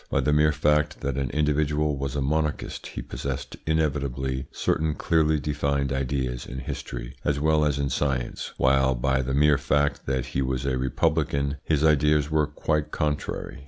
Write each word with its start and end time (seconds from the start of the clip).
By 0.09 0.19
the 0.21 0.33
mere 0.33 0.51
fact 0.51 1.01
that 1.01 1.15
an 1.15 1.29
individual 1.29 1.95
was 1.95 2.15
a 2.15 2.23
monarchist 2.23 2.87
he 2.87 3.03
possessed 3.03 3.55
inevitably 3.67 4.47
certain 4.51 4.95
clearly 4.95 5.39
defined 5.39 5.93
ideas 5.93 6.47
in 6.47 6.57
history 6.57 7.15
as 7.23 7.39
well 7.39 7.63
as 7.63 7.77
in 7.77 7.91
science, 7.91 8.51
while 8.57 8.95
by 8.95 9.21
the 9.21 9.35
mere 9.35 9.59
fact 9.59 10.07
that 10.07 10.25
he 10.33 10.41
was 10.41 10.65
a 10.65 10.75
republican, 10.75 11.57
his 11.63 11.83
ideas 11.85 12.31
were 12.31 12.47
quite 12.47 12.89
contrary. 12.89 13.59